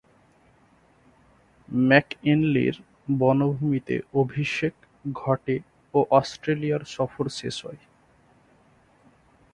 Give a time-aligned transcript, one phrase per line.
[1.69, 2.75] ম্যাকইনলি'র
[3.19, 4.73] বনভূমিতে অভিষেক
[5.05, 5.55] ঘটে
[5.93, 7.81] ও অস্ট্রেলিয়া সফর শেষ হয়।